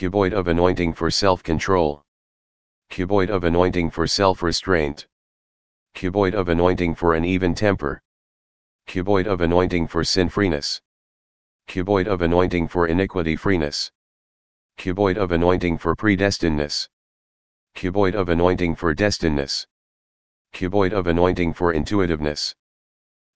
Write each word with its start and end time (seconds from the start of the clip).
Cuboid 0.00 0.32
of 0.32 0.48
anointing 0.48 0.94
for 0.94 1.10
self-control. 1.10 2.02
Cuboid 2.90 3.28
of 3.28 3.44
anointing 3.44 3.90
for 3.90 4.06
self-restraint. 4.06 5.06
Cuboid 5.94 6.32
of 6.32 6.48
anointing 6.48 6.94
for 6.94 7.12
an 7.12 7.26
even 7.26 7.54
temper. 7.54 8.00
Cuboid 8.88 9.26
of 9.26 9.42
anointing 9.42 9.86
for 9.86 10.02
sin-freeness. 10.02 10.80
Cuboid 11.68 12.06
of 12.06 12.22
anointing 12.22 12.66
for 12.66 12.86
iniquity-freeness. 12.88 13.92
Cuboid 14.78 15.18
of 15.18 15.32
anointing 15.32 15.76
for 15.76 15.94
predestinedness. 15.94 16.88
Cuboid 17.76 18.14
of 18.14 18.30
anointing 18.30 18.76
for 18.76 18.94
destinedness. 18.94 19.66
Cuboid 20.54 20.94
of 20.94 21.08
anointing 21.08 21.52
for 21.52 21.74
intuitiveness. 21.74 22.54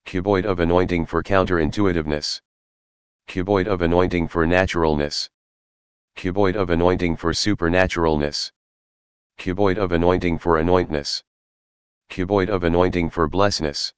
Cuboid 0.06 0.46
of 0.46 0.60
anointing 0.60 1.04
for 1.04 1.22
counterintuitiveness. 1.22 2.40
Cuboid 3.28 3.66
of 3.66 3.82
anointing 3.82 4.28
for 4.28 4.46
naturalness. 4.46 5.28
Cuboid 6.16 6.56
of 6.56 6.70
anointing 6.70 7.16
for 7.16 7.32
supernaturalness. 7.32 8.52
Cuboid 9.38 9.78
of 9.78 9.92
anointing 9.92 10.38
for 10.38 10.58
anointness. 10.58 11.22
Cuboid 12.08 12.48
of 12.48 12.62
anointing 12.62 13.10
for 13.10 13.28
blessedness. 13.28 13.92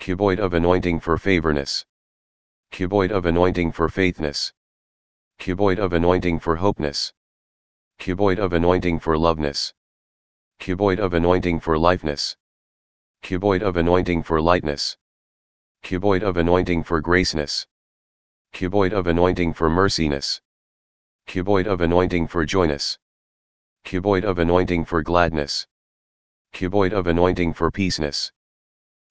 Cuboid 0.00 0.38
of 0.38 0.54
anointing 0.54 1.00
for 1.00 1.18
favorness. 1.18 1.84
Cuboid 2.72 3.10
of 3.10 3.26
anointing 3.26 3.72
for 3.72 3.88
faithness. 3.88 4.52
Cuboid 5.40 5.78
of 5.78 5.92
anointing 5.92 6.38
for 6.38 6.56
hopeness. 6.56 7.12
Cuboid 7.98 8.38
of 8.38 8.52
anointing 8.52 9.00
for 9.00 9.18
loveness. 9.18 9.74
Cuboid 10.60 10.98
of 10.98 11.14
anointing 11.14 11.60
for 11.60 11.78
lifeness. 11.78 12.36
Cuboid 13.22 13.62
of 13.62 13.76
anointing 13.76 14.22
for 14.22 14.40
lightness. 14.40 14.96
Cuboid 15.82 16.22
of 16.22 16.36
anointing 16.36 16.84
for 16.84 17.00
graceness. 17.00 17.66
Cuboid 18.52 18.92
of 18.92 19.06
anointing 19.06 19.52
for 19.52 19.68
merciness. 19.68 20.40
Cuboid 21.26 21.66
of 21.66 21.80
anointing 21.80 22.28
for 22.28 22.44
joyness. 22.44 22.98
Cuboid 23.84 24.24
of 24.24 24.38
anointing 24.38 24.84
for 24.84 25.02
gladness. 25.02 25.66
Cuboid 26.52 26.92
of 26.92 27.06
anointing 27.06 27.52
for 27.52 27.70
peaceness. 27.70 28.32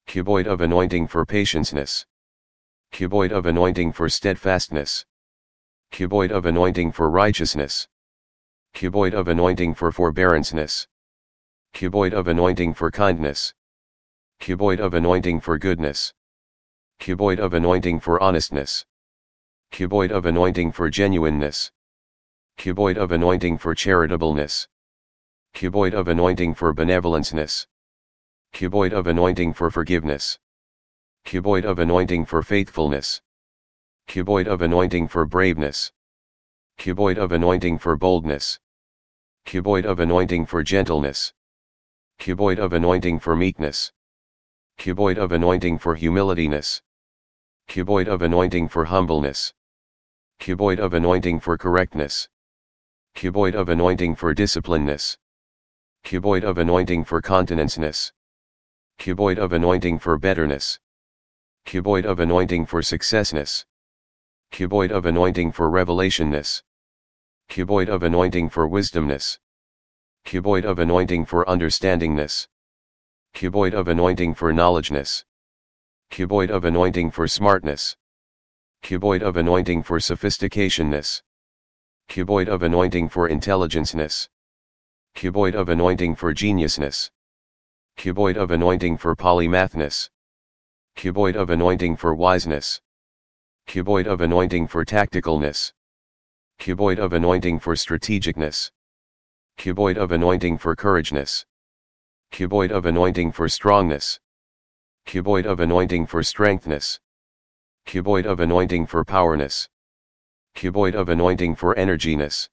Cuboid 0.08 0.48
of 0.48 0.62
anointing 0.62 1.08
for 1.08 1.26
patienceness. 1.26 2.06
Cuboid 2.92 3.32
of 3.32 3.46
anointing 3.46 3.92
for 3.92 4.08
steadfastness. 4.08 5.06
Cuboid 5.92 6.32
of 6.32 6.46
anointing 6.46 6.92
for 6.92 7.10
righteousness. 7.10 7.88
Cuboid 8.74 9.14
of 9.14 9.28
anointing 9.28 9.74
for 9.76 9.92
forbearanceness. 9.92 10.88
Cuboid 11.74 12.14
of 12.14 12.28
anointing 12.28 12.74
for 12.74 12.90
kindness. 12.90 13.54
Cuboid 14.40 14.80
of 14.80 14.94
anointing 14.94 15.40
for 15.40 15.58
goodness. 15.58 16.14
Cuboid 17.00 17.40
of 17.40 17.54
anointing 17.54 18.00
for 18.00 18.22
honestness. 18.22 18.86
Cuboid 19.72 20.12
of 20.12 20.26
anointing 20.26 20.72
for 20.72 20.90
genuineness. 20.90 21.72
Cuboid 22.58 22.98
of 22.98 23.12
anointing 23.12 23.58
for 23.58 23.76
charitableness. 23.76 24.68
Cuboid 25.54 25.94
of 25.94 26.08
anointing 26.08 26.54
for 26.54 26.74
benevolenceness. 26.74 27.68
Cuboid 28.54 28.94
of 28.94 29.08
anointing 29.08 29.54
for 29.54 29.70
forgiveness. 29.70 30.40
Cuboid 31.26 31.66
of 31.66 31.80
anointing 31.80 32.26
for 32.26 32.42
faithfulness. 32.42 33.22
Cuboid 34.08 34.48
of 34.48 34.62
anointing 34.62 35.08
for 35.08 35.26
braveness. 35.26 35.92
Cuboid 36.78 37.18
of 37.18 37.32
anointing 37.32 37.80
for 37.80 37.98
boldness. 37.98 38.60
Cuboid 39.46 39.86
of 39.86 40.00
anointing 40.00 40.46
for 40.46 40.64
gentleness. 40.64 41.34
Cuboid 42.20 42.60
of 42.60 42.74
anointing 42.74 43.20
for 43.20 43.36
meekness. 43.36 43.92
Cuboid 44.78 45.18
of 45.18 45.32
anointing 45.32 45.80
for 45.80 45.96
humilityness. 45.96 46.82
Cuboid 47.68 48.08
of 48.08 48.22
anointing 48.22 48.70
for 48.70 48.86
humbleness. 48.86 49.54
Cuboid 50.40 50.80
of 50.80 50.94
anointing 50.94 51.40
for 51.40 51.58
correctness. 51.58 52.28
Cuboid 53.16 53.56
of 53.56 53.70
anointing 53.70 54.16
for 54.16 54.34
disciplineness. 54.34 55.18
Cuboid 56.04 56.44
of 56.44 56.58
anointing 56.58 57.06
for 57.06 57.22
continenceness. 57.22 58.12
Cuboid 59.00 59.38
of 59.38 59.54
anointing 59.54 60.00
for 60.00 60.18
betterness. 60.18 60.80
Cuboid 61.66 62.06
of 62.06 62.20
anointing 62.20 62.66
for 62.66 62.82
successness. 62.82 63.66
Cuboid 64.52 64.92
of 64.92 65.06
anointing 65.06 65.52
for 65.52 65.70
revelationness. 65.70 66.64
Cuboid 67.50 67.88
of 67.88 68.04
anointing 68.04 68.50
for 68.50 68.68
wisdomness. 68.68 69.40
Cuboid 70.26 70.66
of 70.66 70.80
anointing 70.80 71.26
for 71.26 71.46
understandingness. 71.46 72.48
Cuboid 73.34 73.74
of 73.74 73.88
anointing 73.88 74.34
for 74.34 74.52
knowledgeness. 74.52 75.24
Cuboid 76.12 76.50
of 76.50 76.66
anointing 76.66 77.12
for 77.12 77.28
smartness. 77.28 77.96
Cuboid 78.84 79.22
of 79.22 79.38
anointing 79.38 79.84
for 79.84 80.00
sophisticationness. 80.00 81.22
Cuboid 82.10 82.48
of 82.48 82.64
anointing 82.64 83.10
for 83.10 83.30
intelligenceness. 83.30 84.30
Cuboid 85.16 85.56
of 85.56 85.70
anointing 85.70 86.16
for 86.16 86.34
geniusness. 86.34 87.10
Cuboid 87.98 88.38
of 88.38 88.52
anointing 88.52 88.98
for 88.98 89.16
polymathness. 89.16 90.10
Cuboid 90.96 91.36
of 91.36 91.50
anointing 91.50 91.96
for 91.96 92.16
wiseness. 92.16 92.82
Cuboid 93.68 94.08
of 94.08 94.22
anointing 94.22 94.68
for 94.68 94.84
tacticalness. 94.84 95.74
Cuboid 96.60 97.00
of 97.00 97.14
anointing 97.14 97.60
for 97.60 97.76
strategicness. 97.76 98.72
Cuboid 99.58 99.98
of 99.98 100.12
anointing 100.12 100.58
for 100.58 100.76
courageness. 100.76 101.46
Cuboid 102.32 102.72
of 102.72 102.86
anointing 102.86 103.32
for 103.32 103.48
strongness. 103.48 104.20
Cuboid 105.06 105.46
of 105.46 105.60
anointing 105.60 106.08
for 106.08 106.24
strengthness. 106.24 107.00
Cuboid 107.86 108.26
of 108.26 108.40
anointing 108.40 108.88
for 108.88 109.04
powerness. 109.06 109.70
Cuboid 110.56 110.96
of 110.96 111.10
anointing 111.10 111.56
for 111.56 111.78
energiness. 111.78 112.50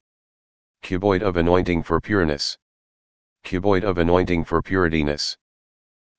Cuboid 0.82 1.22
of 1.22 1.36
anointing 1.36 1.82
for 1.82 2.00
pureness. 2.00 2.58
Cuboid 3.44 3.84
of 3.84 3.98
anointing 3.98 4.44
for 4.44 4.62
purityness. 4.62 5.36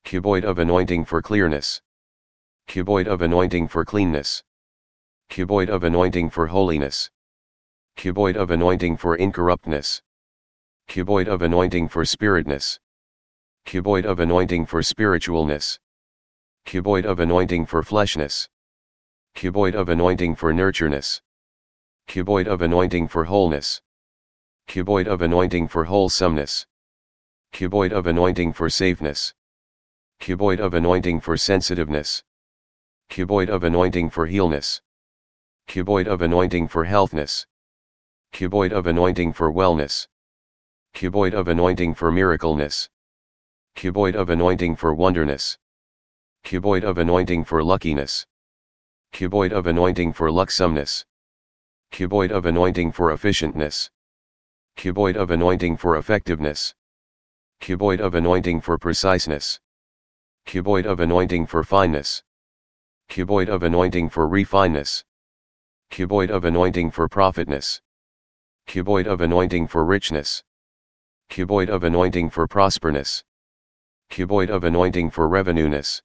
Cuboid 0.06 0.44
of 0.44 0.60
anointing 0.60 1.06
for 1.06 1.22
clearness. 1.22 1.82
Cuboid 2.68 3.08
of 3.08 3.22
anointing 3.22 3.68
for 3.68 3.84
cleanness. 3.84 4.44
Cuboid 5.30 5.70
of 5.70 5.84
anointing 5.84 6.30
for 6.30 6.48
holiness. 6.48 7.10
Cuboid 7.98 8.36
of 8.36 8.52
anointing 8.52 8.98
for 8.98 9.16
incorruptness. 9.16 10.02
Cuboid 10.88 11.28
of 11.28 11.42
anointing 11.42 11.90
for 11.90 12.04
spiritness. 12.04 12.80
Cuboid 13.66 14.06
of 14.06 14.20
anointing 14.20 14.66
for 14.66 14.82
spiritualness. 14.82 15.80
Cuboid 16.66 17.06
of 17.06 17.20
anointing 17.20 17.66
for 17.66 17.84
fleshness. 17.84 18.48
Cuboid 19.36 19.76
of 19.76 19.90
anointing 19.90 20.36
for 20.36 20.54
nurtureness. 20.54 21.22
Cuboid 22.12 22.46
of 22.46 22.62
anointing 22.62 23.08
for 23.08 23.24
wholeness. 23.24 23.82
Cuboid 24.68 25.08
of 25.08 25.22
anointing 25.22 25.70
for 25.70 25.86
wholesomeness. 25.86 26.66
Cuboid 27.54 27.94
of 27.94 28.06
anointing 28.06 28.52
for 28.52 28.70
safeness. 28.70 29.34
Cuboid 30.20 30.60
of 30.60 30.74
anointing 30.74 31.22
for 31.22 31.38
sensitiveness. 31.38 32.22
Cuboid 33.10 33.48
of 33.48 33.64
anointing 33.64 34.10
for 34.10 34.28
healness. 34.28 34.82
Cuboid 35.70 36.08
of 36.08 36.22
anointing 36.22 36.68
for 36.68 36.84
healthness. 36.84 37.46
Cuboid 38.34 38.74
of 38.74 38.88
anointing 38.88 39.32
for 39.32 39.50
wellness. 39.50 40.10
Cuboid 40.94 41.34
of 41.34 41.48
anointing 41.48 41.96
for 41.96 42.12
miracleness. 42.12 42.90
Cuboid 43.78 44.16
of 44.16 44.30
anointing 44.30 44.76
for 44.76 44.94
wonderness. 44.94 45.58
Cuboid 46.44 46.84
of 46.84 46.98
anointing 46.98 47.46
for 47.46 47.64
luckiness. 47.64 48.28
Cuboid 49.14 49.54
of 49.54 49.66
anointing 49.66 50.12
for 50.12 50.30
lucksomeness. 50.30 51.06
Cuboid 51.92 52.32
of 52.32 52.46
anointing 52.46 52.94
for 52.94 53.12
efficientness. 53.12 53.90
Cuboid 54.78 55.18
of 55.18 55.30
anointing 55.30 55.76
for 55.76 55.98
effectiveness. 55.98 56.74
Cuboid 57.60 58.00
of 58.00 58.16
anointing 58.16 58.62
for 58.62 58.78
preciseness. 58.78 59.60
Cuboid 60.48 60.86
of 60.86 61.02
anointing 61.02 61.46
for 61.46 61.64
fineness. 61.64 62.24
Cuboid 63.10 63.50
of 63.50 63.64
anointing 63.64 64.10
for 64.10 64.30
refineness. 64.30 65.04
Cuboid 65.92 66.30
of 66.30 66.46
anointing 66.46 66.92
for 66.92 67.10
profitness. 67.10 67.82
Cuboid 68.68 69.06
of 69.06 69.20
anointing 69.20 69.68
for 69.68 69.84
richness. 69.84 70.42
Cuboid 71.30 71.70
of 71.70 71.84
anointing 71.84 72.30
for 72.30 72.48
prosperness. 72.48 73.26
Cuboid 74.10 74.50
of 74.50 74.64
anointing 74.64 75.12
for 75.12 75.28
revenueness. 75.28 76.02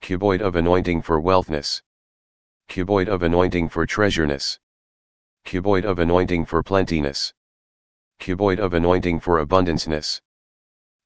Cuboid 0.00 0.40
of 0.40 0.56
anointing 0.56 1.02
for 1.02 1.20
wealthness. 1.20 1.82
Cuboid 2.70 3.08
of 3.08 3.22
anointing 3.22 3.68
for 3.68 3.84
treasureness. 3.84 4.58
Cuboid 5.44 5.84
of 5.84 5.98
anointing 5.98 6.46
for 6.46 6.62
plentiness. 6.62 7.34
Cuboid 8.18 8.58
of 8.58 8.72
anointing 8.72 9.20
for 9.20 9.44
abundanceness. 9.44 10.20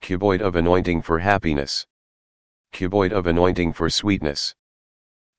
Cuboid 0.01 0.41
of 0.41 0.55
anointing 0.55 1.03
for 1.03 1.19
happiness. 1.19 1.87
Cuboid 2.73 3.13
of 3.13 3.27
anointing 3.27 3.73
for 3.73 3.91
sweetness. 3.91 4.55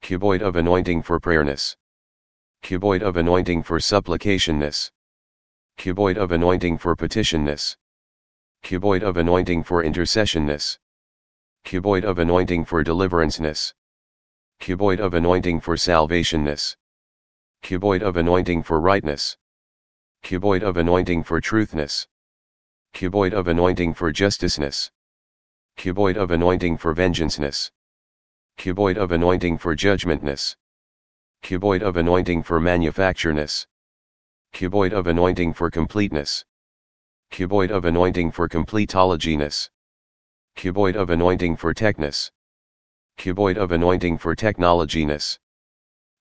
Cuboid 0.04 0.42
of 0.42 0.58
anointing 0.58 1.02
for 1.02 1.20
prayerness. 1.20 1.78
Cuboid 2.62 3.02
of 3.02 3.16
anointing 3.16 3.64
for 3.64 3.80
supplicationness. 3.80 4.92
Cuboid 5.78 6.18
of 6.18 6.34
anointing 6.34 6.78
for 6.78 6.96
petitionness. 6.96 7.78
Cuboid 8.64 9.02
of 9.02 9.16
anointing 9.16 9.64
for 9.64 9.82
intercessionness. 9.82 10.78
Cuboid 11.64 12.04
of 12.04 12.20
anointing 12.20 12.66
for 12.66 12.84
deliveranceness. 12.84 13.74
Cuboid 14.60 15.00
of 15.00 15.14
anointing 15.14 15.62
for 15.62 15.78
salvationness. 15.78 16.76
Cuboid 17.62 18.02
of 18.02 18.18
anointing 18.18 18.64
for 18.64 18.80
rightness. 18.80 19.38
Cuboid 20.24 20.64
of 20.64 20.78
anointing 20.78 21.24
for 21.24 21.40
truthness. 21.40 22.08
Cuboid 22.94 23.34
of 23.34 23.48
anointing 23.48 23.94
for 23.94 24.12
justiceness. 24.12 24.92
Cuboid 25.78 26.18
of 26.18 26.32
anointing 26.32 26.78
for 26.78 26.94
vengeanceness. 26.94 27.72
Cuboid 28.58 28.98
of 28.98 29.12
anointing 29.12 29.58
for 29.58 29.76
judgmentness. 29.76 30.56
Cuboid 31.44 31.82
of 31.82 31.96
anointing 31.96 32.44
for 32.44 32.60
manufactureness. 32.60 33.66
Cuboid 34.54 34.92
of 34.92 35.08
anointing 35.08 35.54
for 35.54 35.70
completeness. 35.70 36.44
Cuboid 37.32 37.72
of 37.72 37.86
anointing 37.86 38.32
for 38.32 38.50
completologyness. 38.50 39.70
Cuboid 40.58 40.96
of 40.96 41.10
anointing 41.12 41.56
for 41.56 41.74
techness. 41.74 42.32
Cuboid 43.18 43.58
of 43.58 43.72
anointing 43.72 44.18
for 44.18 44.36
technologyness. 44.36 45.38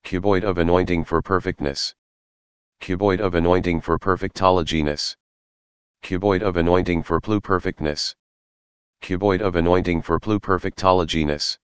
Cuboid 0.09 0.43
of 0.43 0.57
anointing 0.57 1.05
for 1.05 1.21
perfectness. 1.21 1.95
Cuboid 2.81 3.21
of 3.21 3.35
anointing 3.35 3.83
for 3.83 3.99
perfectologyness. 3.99 5.15
Cuboid 6.03 6.41
of 6.41 6.57
anointing 6.57 7.03
for 7.03 7.21
pluperfectness. 7.21 8.15
Cuboid 9.03 9.43
of 9.43 9.55
anointing 9.57 10.01
for 10.01 10.19
pluperfectologyness. 10.19 11.59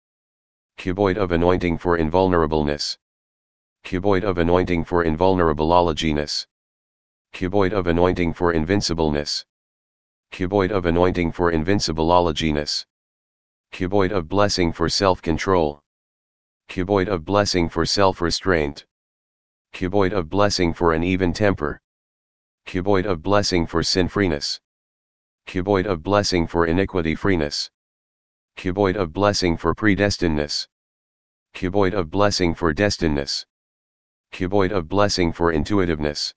Cuboid 0.79 1.17
of 1.17 1.31
anointing 1.33 1.77
for 1.77 1.99
invulnerableness. 1.99 2.97
Cuboid 3.85 4.23
of 4.23 4.39
anointing 4.39 4.85
for 4.85 5.05
invulnerableologyness. 5.05 6.47
Cuboid 7.35 7.73
of 7.73 7.85
anointing 7.85 8.33
for 8.33 8.53
invincibleness. 8.53 9.45
Cuboid 10.31 10.71
of 10.71 10.87
anointing 10.87 11.31
for 11.31 11.51
invincibleologyness. 11.51 12.87
Cuboid 13.71 14.11
of 14.11 14.27
blessing 14.27 14.73
for 14.73 14.89
self-control. 14.89 15.80
Cuboid 16.71 17.09
of 17.09 17.25
blessing 17.25 17.67
for 17.67 17.85
self-restraint. 17.85 18.85
Cuboid 19.73 20.13
of 20.13 20.29
blessing 20.29 20.73
for 20.73 20.93
an 20.93 21.03
even 21.03 21.33
temper. 21.33 21.81
Cuboid 22.65 23.05
of 23.05 23.21
blessing 23.21 23.67
for 23.67 23.83
sin-freeness. 23.83 24.61
Cuboid 25.47 25.85
of 25.85 26.01
blessing 26.01 26.47
for 26.47 26.67
iniquity-freeness. 26.67 27.69
Cuboid 28.55 28.95
of 28.95 29.11
blessing 29.11 29.57
for 29.57 29.75
predestinedness. 29.75 30.65
Cuboid 31.53 31.93
of 31.93 32.09
blessing 32.09 32.55
for 32.55 32.73
destinedness. 32.73 33.45
Cuboid 34.31 34.71
of 34.71 34.87
blessing 34.87 35.33
for 35.33 35.51
intuitiveness. 35.51 36.33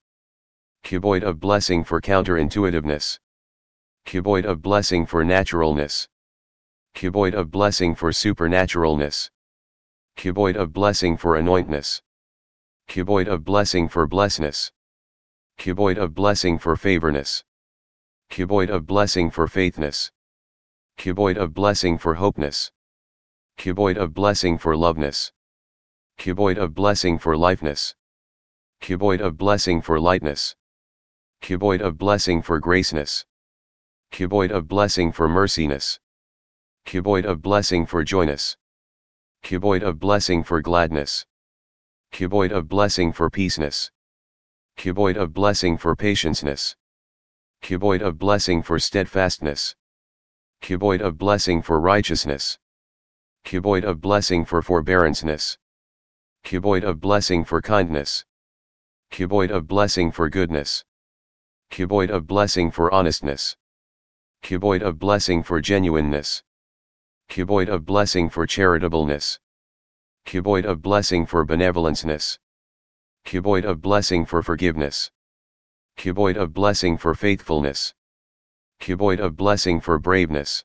Cuboid 0.83 1.23
of 1.23 1.39
blessing 1.39 1.85
for 1.85 2.01
counterintuitiveness. 2.01 3.21
Cuboid 4.05 4.47
of 4.47 4.61
blessing 4.61 5.07
for 5.07 5.25
naturalness. 5.25 6.09
Cuboid 6.97 7.35
of 7.35 7.53
blessing 7.53 7.95
for 7.95 8.11
supernaturalness. 8.11 9.31
Cuboid 10.17 10.57
of 10.57 10.73
blessing 10.73 11.17
for 11.17 11.37
anointness. 11.37 12.01
Cuboid 12.89 13.29
of 13.29 13.45
blessing 13.45 13.89
for 13.89 14.07
blessedness. 14.07 14.73
Cuboid 15.59 15.99
of 15.99 16.15
blessing 16.15 16.59
for 16.59 16.77
favorness. 16.77 17.45
Cuboid 18.31 18.71
of 18.71 18.87
blessing 18.87 19.31
for 19.31 19.47
faithness. 19.47 20.11
Cuboid 20.99 21.37
of 21.37 21.53
blessing 21.53 21.99
for 21.99 22.15
hopeness. 22.15 22.71
Cuboid 23.59 23.97
of 23.97 24.15
blessing 24.15 24.59
for 24.59 24.77
loveness. 24.77 25.33
Cuboid 26.19 26.59
of 26.59 26.75
blessing 26.75 27.19
for 27.19 27.37
lifeness. 27.37 27.95
Cuboid 28.81 29.21
of 29.21 29.37
blessing 29.37 29.83
for 29.83 30.01
lightness. 30.01 30.57
Cuboid 31.43 31.81
of 31.81 31.99
blessing 31.99 32.43
for 32.43 32.59
graceness. 32.59 33.25
Cuboid 34.13 34.51
of 34.53 34.69
blessing 34.69 35.13
for 35.13 35.29
merciness. 35.29 35.99
Cuboid 36.87 37.25
of 37.25 37.43
blessing 37.43 37.85
for 37.87 38.05
joyness. 38.05 38.57
Cuboid 39.45 39.83
of 39.83 40.01
blessing 40.01 40.43
for 40.43 40.63
gladness. 40.63 41.27
Cuboid 42.13 42.51
of 42.51 42.67
blessing 42.67 43.13
for 43.13 43.29
peaceness. 43.29 43.91
Cuboid 44.79 45.19
of 45.19 45.35
blessing 45.35 45.77
for 45.77 45.95
patienceness. 45.95 46.75
Cuboid 47.61 48.01
of 48.01 48.19
blessing 48.19 48.63
for 48.63 48.79
steadfastness. 48.79 49.77
Cuboid 50.63 51.03
of 51.03 51.19
blessing 51.19 51.61
for 51.61 51.79
righteousness. 51.79 52.59
Cuboid 53.45 53.85
of 53.85 54.01
blessing 54.01 54.47
for 54.47 54.63
forbearanceness. 54.63 55.59
Cuboid 56.43 56.83
of 56.83 56.99
blessing 56.99 57.45
for 57.45 57.61
kindness. 57.61 58.25
Cuboid 59.11 59.51
of 59.51 59.69
blessing 59.69 60.11
for 60.11 60.31
goodness. 60.31 60.87
Cuboid 61.71 62.09
of 62.09 62.27
blessing 62.27 62.71
for 62.71 62.91
honestness. 62.95 63.59
Cuboid 64.43 64.81
of 64.81 64.99
blessing 64.99 65.43
for 65.43 65.61
genuineness. 65.61 66.43
Cuboid 67.29 67.69
of 67.69 67.85
blessing 67.85 68.31
for 68.31 68.47
charitableness. 68.47 69.39
Cuboid 70.25 70.65
of 70.65 70.83
blessing 70.83 71.27
for 71.27 71.45
benevolenceness. 71.45 72.39
Cuboid 73.25 73.65
of 73.65 73.81
blessing 73.81 74.25
for 74.25 74.43
forgiveness. 74.43 75.11
Cuboid 75.97 76.37
of 76.37 76.53
blessing 76.53 76.97
for 76.97 77.15
faithfulness. 77.15 77.95
Cuboid 78.81 79.21
of 79.21 79.37
blessing 79.37 79.81
for 79.81 79.99
braveness. 79.99 80.65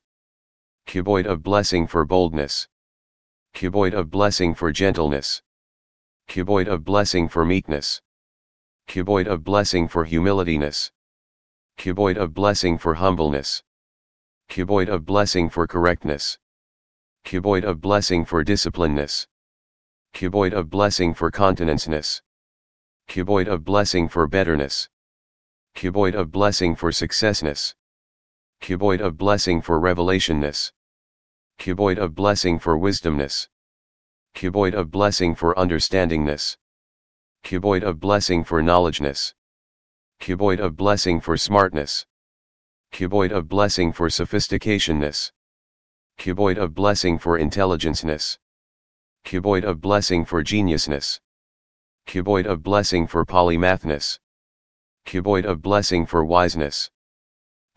Cuboid 0.86 1.26
of 1.26 1.42
blessing 1.42 1.86
for 1.86 2.04
boldness. 2.04 2.68
Cuboid 3.54 3.94
of 3.94 4.10
blessing 4.10 4.54
for 4.54 4.72
gentleness. 4.72 5.42
Cuboid 6.28 6.68
of 6.68 6.84
blessing 6.84 7.28
for 7.28 7.44
meekness. 7.44 8.00
Cuboid 8.88 9.26
of 9.26 9.42
blessing 9.44 9.88
for 9.88 10.04
humilityness. 10.04 10.90
Cuboid 11.78 12.16
of 12.16 12.34
blessing 12.34 12.76
for 12.76 12.94
humbleness. 12.94 13.62
Cuboid 14.48 14.88
of 14.88 15.04
blessing 15.04 15.48
for 15.48 15.66
correctness. 15.66 16.38
Cuboid 17.24 17.64
of 17.64 17.80
blessing 17.80 18.24
for 18.24 18.42
disciplineness. 18.42 19.26
Cuboid 20.14 20.52
of 20.52 20.68
blessing 20.68 21.14
for 21.14 21.30
continenceness. 21.30 22.22
Cuboid 23.08 23.46
of 23.46 23.64
blessing 23.64 24.08
for 24.08 24.26
betterness. 24.26 24.88
Cuboid 25.76 26.14
of 26.14 26.32
blessing 26.32 26.74
for 26.74 26.90
successness. 26.90 27.74
Cuboid 28.60 29.00
of 29.00 29.16
blessing 29.16 29.62
for 29.62 29.80
revelationness. 29.80 30.72
Cuboid 31.58 31.98
of 31.98 32.14
blessing 32.14 32.58
for 32.58 32.78
wisdomness. 32.78 33.48
Cuboid 34.34 34.74
of 34.74 34.90
blessing 34.90 35.34
for 35.34 35.54
understandingness. 35.54 36.56
Cuboid 37.44 37.82
of 37.82 38.00
blessing 38.00 38.44
for 38.44 38.62
knowledgeness. 38.62 39.34
Cuboid 40.20 40.60
of 40.60 40.76
blessing 40.76 41.20
for 41.20 41.36
smartness. 41.36 42.06
Cuboid 42.92 43.30
of 43.30 43.48
blessing 43.48 43.92
for 43.92 44.08
sophisticationness. 44.08 45.32
Cuboid 46.20 46.58
of 46.58 46.74
blessing 46.74 47.18
for 47.18 47.38
intelligenceness. 47.38 48.36
Cuboid 49.24 49.64
of 49.64 49.80
blessing 49.80 50.26
for 50.26 50.44
geniusness. 50.44 51.18
Cuboid 52.06 52.44
of 52.44 52.62
blessing 52.62 53.06
for 53.06 53.24
polymathness. 53.24 54.18
Cuboid 55.06 55.46
of 55.46 55.62
blessing 55.62 56.04
for 56.04 56.26
wiseness. 56.26 56.90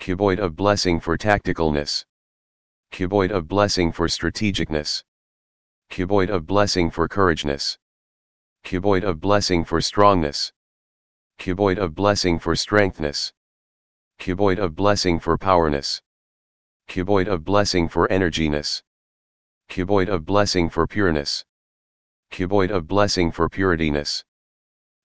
Cuboid 0.02 0.40
of 0.40 0.58
blessing 0.58 1.00
for 1.00 1.18
tacticalness. 1.18 2.04
Cuboid 2.92 3.32
of 3.32 3.48
blessing 3.48 3.94
for 3.94 4.10
strategicness. 4.10 5.06
Cuboid 5.90 6.30
of 6.30 6.46
blessing 6.46 6.92
for 6.92 7.08
courageness. 7.08 7.78
Cuboid 8.66 9.06
of 9.06 9.22
blessing 9.22 9.64
for 9.64 9.80
strongness. 9.80 10.52
Cuboid 11.40 11.78
of 11.78 11.96
blessing 11.96 12.38
for 12.40 12.58
strengthness. 12.58 13.32
Cuboid 14.20 14.60
of 14.60 14.76
blessing 14.76 15.18
for 15.18 15.38
powerness. 15.38 16.02
Cuboid 16.88 17.28
of 17.28 17.44
blessing 17.44 17.88
for 17.90 18.12
energiness. 18.12 18.84
Cuboid 19.70 20.10
of 20.10 20.26
blessing 20.26 20.70
for 20.70 20.86
pureness. 20.86 21.44
Cuboid 22.32 22.72
of 22.72 22.88
blessing 22.88 23.32
for 23.32 23.50
purityness. 23.50 24.24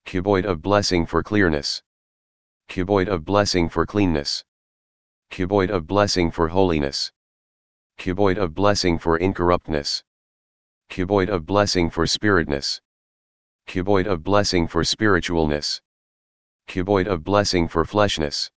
Cuboid 0.05 0.45
of 0.45 0.61
blessing 0.61 1.07
for 1.07 1.23
clearness. 1.23 1.83
Cuboid 2.69 3.09
of 3.09 3.25
blessing 3.25 3.69
for 3.69 3.87
cleanness. 3.87 4.45
Cuboid 5.31 5.71
of 5.71 5.87
blessing 5.87 6.31
for 6.31 6.49
holiness. 6.49 7.13
Cuboid 7.99 8.39
of 8.39 8.55
blessing 8.55 8.99
for 8.99 9.17
incorruptness. 9.19 10.05
Cuboid 10.91 11.29
of 11.29 11.47
blessing 11.47 11.91
for 11.91 12.07
spiritness. 12.07 12.81
Cuboid 13.67 14.07
of 14.07 14.23
blessing 14.23 14.67
for 14.67 14.83
spiritualness. 14.83 15.81
Cuboid 16.69 17.07
of 17.07 17.25
blessing 17.25 17.69
for 17.69 17.85
fleshness. 17.85 18.51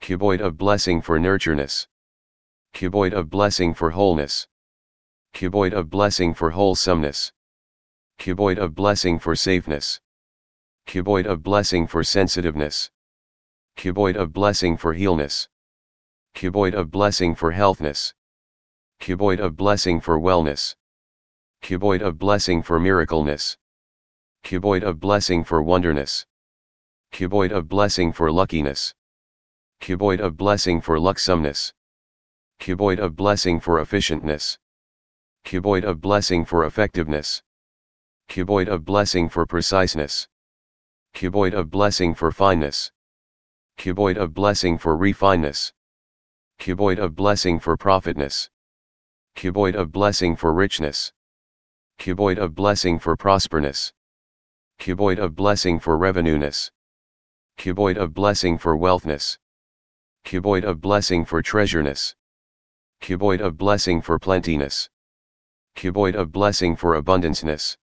Cuboid 0.00 0.40
of 0.40 0.56
blessing 0.56 1.00
for 1.00 1.18
nurtureness. 1.18 1.86
Cuboid 2.72 3.12
of 3.12 3.30
blessing 3.30 3.74
for 3.74 3.90
wholeness. 3.90 4.46
Cuboid 5.34 5.72
of 5.72 5.88
blessing 5.88 6.34
for 6.34 6.50
wholesomeness. 6.50 7.32
Cuboid 8.18 8.58
of 8.58 8.74
blessing 8.74 9.18
for 9.18 9.36
safeness. 9.36 10.00
Cuboid 10.86 11.26
of 11.26 11.42
blessing 11.42 11.86
for 11.86 12.02
sensitiveness. 12.02 12.90
Cuboid 13.76 14.16
of 14.16 14.32
blessing 14.32 14.76
for 14.76 14.94
healness. 14.94 15.48
Cuboid 16.34 16.74
of 16.74 16.90
blessing 16.90 17.34
for 17.34 17.52
healthness. 17.52 18.14
Cuboid 19.00 19.38
of 19.38 19.56
blessing 19.56 20.00
for 20.00 20.18
wellness. 20.18 20.74
Cuboid 21.62 22.02
of 22.02 22.18
blessing 22.18 22.62
for 22.62 22.80
miracleness. 22.80 23.56
Cuboid 24.44 24.82
of 24.82 24.98
blessing 24.98 25.44
for 25.44 25.62
wonderness. 25.62 26.26
Cuboid 27.12 27.52
of 27.52 27.68
blessing 27.68 28.12
for 28.12 28.32
luckiness. 28.32 28.94
Cuboid 29.80 30.20
of 30.20 30.36
blessing 30.36 30.80
for 30.80 30.98
lucksomeness. 30.98 31.72
Cuboid 32.62 33.00
of 33.00 33.16
blessing 33.16 33.58
for 33.58 33.80
efficientness. 33.80 34.56
Cuboid 35.44 35.82
of 35.82 36.00
blessing 36.00 36.44
for 36.44 36.64
effectiveness. 36.64 37.42
Cuboid 38.28 38.68
of 38.68 38.84
blessing 38.84 39.28
for 39.28 39.44
preciseness. 39.44 40.28
Cuboid 41.12 41.54
of 41.54 41.70
blessing 41.70 42.14
for 42.14 42.30
fineness. 42.30 42.92
Cuboid 43.78 44.16
of 44.16 44.32
blessing 44.32 44.78
for 44.78 44.96
refineness. 44.96 45.72
Cuboid 46.60 47.00
of 47.00 47.16
blessing 47.16 47.58
for 47.58 47.76
profitness. 47.76 48.48
Cuboid 49.34 49.74
of 49.74 49.90
blessing 49.90 50.36
for 50.36 50.54
richness. 50.54 51.12
Cuboid 51.98 52.38
of 52.38 52.54
blessing 52.54 53.00
for 53.00 53.16
prosperness. 53.16 53.92
Cuboid 54.78 55.18
of 55.18 55.34
blessing 55.34 55.80
for 55.80 55.98
revenueness. 55.98 56.70
Cuboid 57.58 57.96
of 57.96 58.14
blessing 58.14 58.56
for 58.56 58.76
wealthness. 58.76 59.36
Cuboid 60.24 60.62
of 60.62 60.80
blessing 60.80 61.24
for 61.24 61.42
treasureness. 61.42 62.14
Cuboid 63.02 63.40
of 63.40 63.58
blessing 63.58 64.00
for 64.00 64.16
plentiness. 64.16 64.88
Cuboid 65.74 66.14
of 66.14 66.30
blessing 66.30 66.76
for 66.76 67.02
abundanceness. 67.02 67.76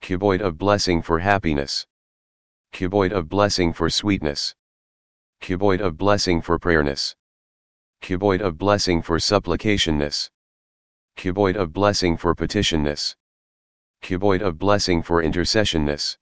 Cuboid 0.00 0.40
of 0.40 0.56
blessing 0.56 1.02
for 1.02 1.18
happiness. 1.18 1.86
Cuboid 2.72 3.12
of 3.12 3.28
blessing 3.28 3.74
for 3.74 3.90
sweetness. 3.90 4.54
Cuboid 5.42 5.82
of 5.82 5.98
blessing 5.98 6.40
for 6.40 6.58
prayerness. 6.58 7.14
Cuboid 8.00 8.40
of 8.40 8.56
blessing 8.56 9.02
for 9.02 9.18
supplicationness. 9.18 10.30
Cuboid 11.18 11.56
of 11.56 11.74
blessing 11.74 12.16
for 12.16 12.34
petitionness. 12.34 13.14
Cuboid 14.02 14.40
of 14.40 14.58
blessing 14.58 15.02
for 15.02 15.22
intercessionness. 15.22 16.16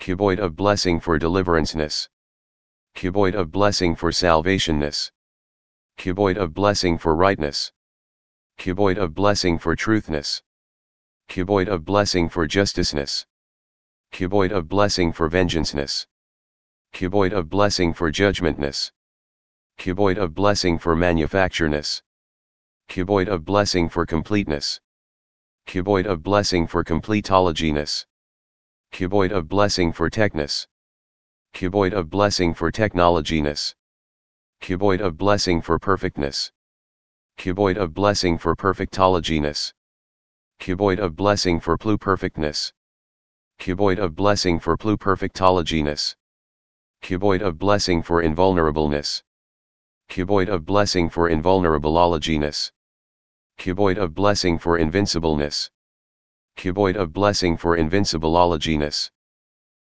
Cuboid 0.00 0.38
of 0.38 0.56
blessing 0.56 1.00
for 1.00 1.18
deliveranceness. 1.18 2.08
Cuboid 2.94 3.34
of 3.34 3.52
blessing 3.52 3.94
for 3.94 4.10
salvationness. 4.10 5.10
Cuboid 5.96 6.36
of 6.36 6.52
blessing 6.54 6.98
for 6.98 7.16
rightness. 7.16 7.72
Cuboid 8.58 8.98
of 8.98 9.14
blessing 9.14 9.58
for 9.58 9.74
truthness. 9.74 10.42
Cuboid 11.28 11.68
of 11.68 11.84
blessing 11.84 12.28
for 12.28 12.46
justiceness. 12.46 13.26
Cuboid 14.12 14.52
of 14.52 14.68
blessing 14.68 15.12
for 15.12 15.28
vengeanceness. 15.28 16.06
Cuboid 16.92 17.32
of 17.32 17.50
blessing 17.50 17.92
for 17.92 18.12
judgmentness. 18.12 18.92
Cuboid 19.78 20.16
of 20.18 20.34
blessing 20.34 20.78
for 20.78 20.94
manufactureness. 20.94 22.02
Cuboid 22.88 23.28
of 23.28 23.44
blessing 23.44 23.88
for 23.88 24.06
completeness. 24.06 24.80
Cuboid 25.66 26.06
of 26.06 26.22
blessing 26.22 26.66
for 26.66 26.84
completologyness. 26.84 28.06
Cuboid 28.92 29.32
of 29.32 29.48
blessing 29.48 29.92
for 29.92 30.08
techness. 30.08 30.66
Cuboid 31.52 31.92
of 31.92 32.08
blessing 32.08 32.54
for 32.54 32.70
technologyness. 32.70 33.74
Cuboid 34.60 35.00
of 35.00 35.16
blessing 35.16 35.60
for 35.62 35.78
perfectness. 35.78 36.50
Cuboid 37.38 37.76
of 37.76 37.94
blessing 37.94 38.38
for 38.38 38.56
perfectologyness. 38.56 39.72
Cuboid 40.58 40.98
of 40.98 41.14
blessing 41.14 41.60
for 41.60 41.78
pluperfectness. 41.78 42.72
Cuboid 43.60 43.98
of 43.98 44.14
blessing 44.14 44.58
for 44.58 44.76
pluperfectologyness. 44.76 46.16
Cuboid 47.02 47.42
of 47.42 47.58
blessing 47.58 48.02
for 48.02 48.22
invulnerableness. 48.22 49.22
Cuboid 50.08 50.48
of 50.48 50.64
blessing 50.64 51.10
for 51.10 51.30
invulnerableologyness. 51.30 52.72
Cuboid 53.58 53.98
of 53.98 54.14
blessing 54.14 54.58
for 54.58 54.78
invincibleness. 54.78 55.70
Cuboid 56.56 56.96
of 56.96 57.12
blessing 57.12 57.56
for 57.56 57.76
invincibleologyness. 57.76 59.10